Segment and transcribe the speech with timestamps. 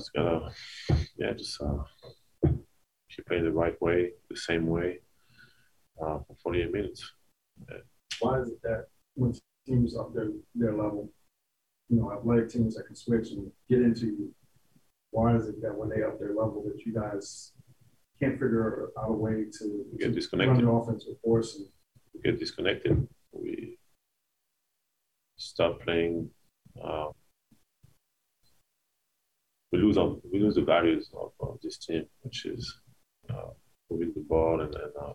[0.00, 0.50] just gotta,
[1.16, 2.50] yeah, just uh,
[3.14, 4.98] keep playing the right way, the same way,
[6.00, 7.12] uh, for 48 minutes.
[7.68, 7.76] Yeah.
[8.20, 9.34] Why is it that when
[9.66, 11.12] teams up their their level,
[11.88, 14.34] you know, athletic teams that can switch and get into you,
[15.10, 17.52] why is it that when they up their level that you guys
[18.18, 21.66] can't figure out a way to get disconnected, run your offensive force and
[22.14, 23.06] we get disconnected?
[23.32, 23.78] We
[25.36, 26.30] start playing.
[26.82, 27.08] Uh,
[29.72, 32.80] we lose our, we lose the values of, of this team, which is
[33.30, 33.50] uh,
[33.90, 35.12] moving the ball and and, uh,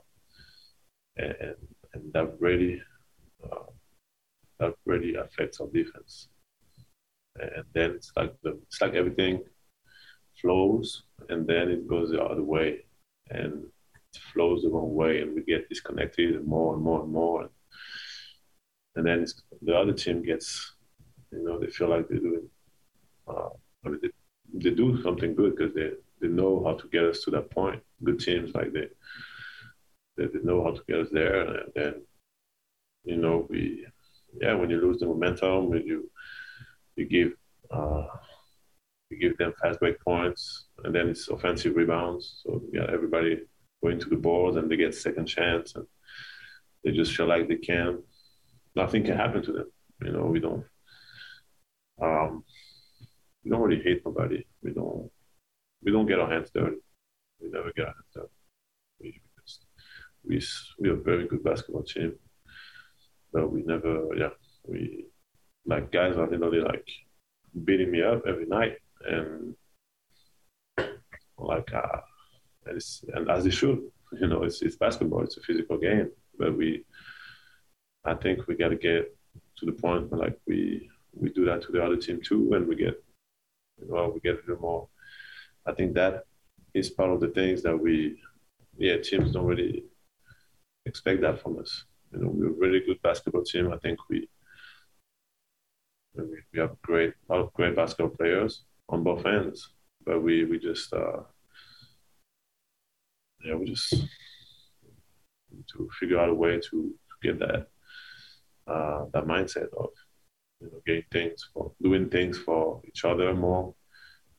[1.17, 1.55] and,
[1.93, 2.81] and that really
[3.43, 3.69] uh,
[4.59, 6.29] that really affects our defense.
[7.37, 9.43] And then it's like the, it's like everything
[10.41, 12.85] flows, and then it goes the other way,
[13.29, 13.65] and
[14.13, 17.41] it flows the wrong way, and we get disconnected more and more and more.
[17.41, 17.49] And,
[18.95, 19.25] and then
[19.61, 20.75] the other team gets,
[21.31, 22.49] you know, they feel like they're doing,
[23.27, 23.49] uh,
[24.63, 25.91] they, do something good because they,
[26.21, 27.81] they know how to get us to that point.
[28.03, 28.87] Good teams like they,
[30.17, 32.01] they, they know how to get us there, and then,
[33.03, 33.85] you know, we,
[34.41, 36.09] yeah, when you lose the momentum, when you
[36.95, 37.33] you give
[37.71, 38.07] uh,
[39.09, 42.41] you give them fast break points, and then it's offensive rebounds.
[42.43, 43.41] So yeah, everybody
[43.83, 45.85] going to the boards and they get second chance, and
[46.83, 48.01] they just feel like they can.
[48.75, 49.71] Nothing can happen to them.
[50.01, 50.65] You know, we don't.
[52.01, 52.43] Um,
[53.45, 54.43] we don't really hate nobody.
[54.63, 55.09] We don't.
[55.83, 56.77] We don't get our hands dirty.
[57.39, 58.29] We never get our hands dirty.
[58.99, 59.65] We, just
[60.27, 60.41] we
[60.79, 62.15] we are a very good basketball team,
[63.31, 64.07] but we never.
[64.17, 64.29] Yeah,
[64.67, 65.05] we
[65.65, 66.89] like guys are literally like
[67.63, 69.55] beating me up every night and
[71.37, 71.99] like uh,
[72.65, 72.81] and,
[73.13, 73.79] and as they should
[74.19, 76.83] you know it's, it's basketball it's a physical game but we
[78.05, 79.15] i think we got to get
[79.57, 82.67] to the point where like we we do that to the other team too and
[82.67, 83.04] we get
[83.81, 84.87] know we get a little more.
[85.65, 86.25] I think that
[86.73, 88.21] is part of the things that we
[88.77, 89.85] yeah teams don't really
[90.85, 91.85] expect that from us.
[92.11, 93.71] You know we're a really good basketball team.
[93.71, 94.27] I think we
[96.53, 99.69] we have great, a lot of great basketball players on both ends,
[100.05, 101.21] but we we just uh,
[103.43, 107.67] yeah we just need to figure out a way to, to get that
[108.67, 109.89] uh, that mindset of
[110.65, 113.73] you know getting things for doing things for each other more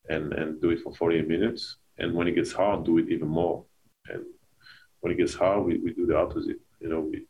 [0.08, 1.76] and and do it for 48 minutes.
[1.98, 3.64] And when it gets hard do it even more.
[4.08, 4.24] And
[5.00, 6.60] when it gets hard we, we do the opposite.
[6.80, 7.26] You know we,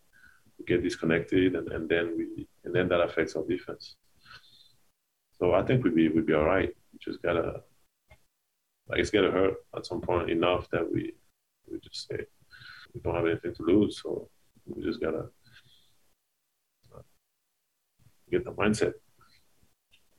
[0.59, 3.97] we get disconnected and, and then we and then that affects our defense.
[5.39, 6.75] So I think we'd be we'd be all right.
[6.93, 7.62] We just gotta
[8.89, 11.12] like it's gotta hurt at some point enough that we
[11.71, 12.19] we just say
[12.95, 14.29] we don't have anything to lose, so
[14.67, 15.27] we just gotta
[18.31, 18.92] get the mindset.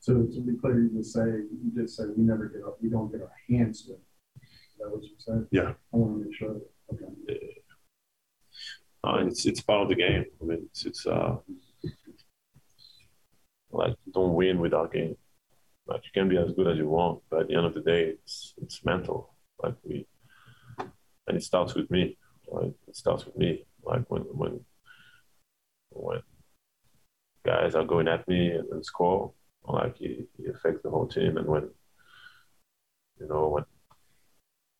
[0.00, 2.88] So to be clear, you just say you just said we never get up, we
[2.88, 4.00] don't get our hands dirty.
[4.36, 5.46] Is that what you said?
[5.50, 5.72] Yeah.
[5.92, 6.56] I want to make sure.
[6.92, 7.04] Okay.
[7.28, 7.34] Yeah.
[9.04, 10.24] Uh, it's it's part of the game.
[10.40, 11.36] I mean, it's it's uh,
[13.70, 15.16] like don't win without game.
[15.86, 17.80] Like you can be as good as you want, but at the end of the
[17.80, 19.34] day, it's it's mental.
[19.62, 20.06] Like we,
[20.78, 22.18] and it starts with me.
[22.48, 23.66] Like it starts with me.
[23.82, 24.60] Like when when
[25.90, 26.20] when
[27.44, 29.32] guys are going at me and, and score,
[29.64, 31.36] like it, it affects the whole team.
[31.36, 31.70] And when
[33.20, 33.64] you know when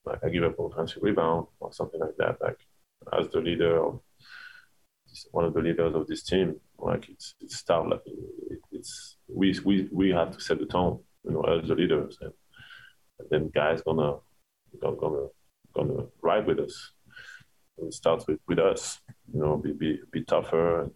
[0.05, 2.59] like I give up an offensive rebound or something like that, like
[3.19, 4.01] as the leader of
[5.33, 7.65] one of the leaders of this team, like it's it's.
[7.69, 11.75] Like it, it's we we we have to set the tone, you know, as the
[11.75, 12.33] leaders, and,
[13.19, 14.17] and then guys gonna
[14.81, 15.27] gonna
[15.75, 16.93] gonna ride with us.
[17.79, 19.01] It starts with, with us,
[19.33, 20.93] you know, be be be tougher, and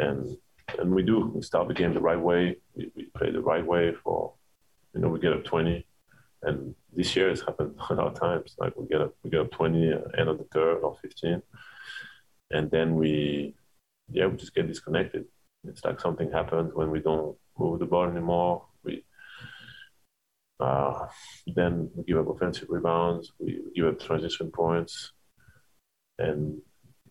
[0.00, 0.36] and
[0.78, 1.32] and we do.
[1.34, 2.56] We start the game the right way.
[2.74, 4.34] We, we play the right way for,
[4.94, 5.86] you know, we get up twenty,
[6.42, 8.54] and this year it's happened a lot of times.
[8.58, 11.42] Like we get up we get up twenty, end of the third or fifteen,
[12.50, 13.54] and then we
[14.12, 15.24] yeah, we just get disconnected.
[15.64, 18.66] It's like something happens when we don't move the ball anymore.
[18.82, 19.04] We
[20.58, 21.06] uh,
[21.54, 25.12] then we give up offensive rebounds, we give up transition points,
[26.18, 26.60] and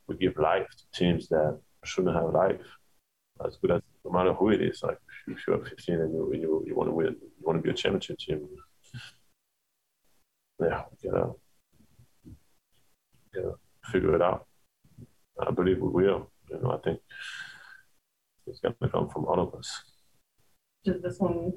[0.08, 2.62] we give life to teams that shouldn't have life.
[3.46, 4.98] As good as no matter who it is, like
[5.28, 7.74] if you're 15 and you you, you want to win, you want to be a
[7.74, 8.48] championship team.
[10.60, 11.32] Yeah, we gotta,
[13.34, 13.56] gotta
[13.86, 14.46] figure it out.
[15.40, 16.32] I believe we will.
[16.50, 17.00] You know, I think
[18.46, 19.84] it's going to come from all of us.
[20.84, 21.54] Did this one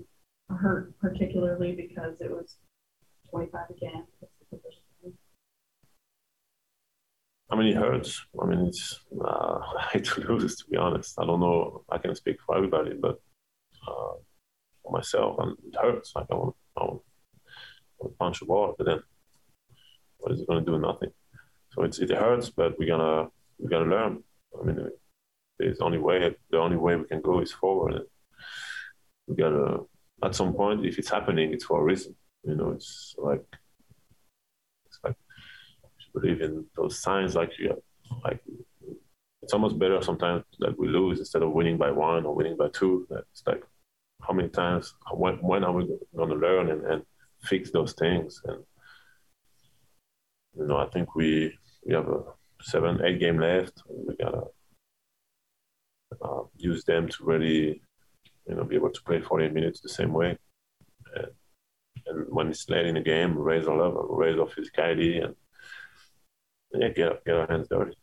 [0.48, 2.56] hurt particularly because it was
[3.30, 4.04] 25 again?
[7.52, 8.24] I mean, it hurts.
[8.42, 11.20] I mean, it's uh, I hate to lose, to be honest.
[11.20, 11.84] I don't know.
[11.90, 13.20] I can speak for everybody, but
[13.86, 14.14] uh,
[14.82, 16.12] for myself, and it hurts.
[16.16, 17.02] Like I want, I want,
[18.00, 19.02] to punch the ball, but then
[20.18, 20.78] what is it going to do?
[20.78, 21.10] Nothing.
[21.72, 23.28] So it's, it hurts, but we're gonna
[23.58, 24.22] we're gonna learn.
[24.58, 24.88] I mean,
[25.58, 28.00] there's only way the only way we can go is forward.
[29.26, 29.80] We gotta
[30.24, 32.16] at some point, if it's happening, it's for a reason.
[32.44, 33.44] You know, it's like
[36.14, 37.82] believe in those signs, like you
[38.24, 38.40] like
[39.42, 42.68] it's almost better sometimes that we lose instead of winning by one or winning by
[42.68, 43.06] two.
[43.10, 43.62] It's like
[44.22, 47.02] how many times, when, when are we going to learn and, and
[47.42, 48.40] fix those things?
[48.44, 48.62] And
[50.56, 52.22] you know, I think we we have a
[52.60, 53.82] seven, eight game left.
[53.88, 54.42] We gotta
[56.22, 57.82] uh, use them to really,
[58.46, 60.38] you know, be able to play 48 minutes the same way.
[61.16, 61.26] And,
[62.06, 65.34] and when it's late in the game, raise our level, raise our physicality, and
[66.74, 67.96] yeah, get get our hands dirty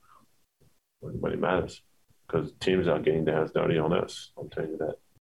[1.01, 1.81] it matters.
[2.27, 4.31] Because teams are getting their hands dirty on us.
[4.37, 4.95] I'm telling you that.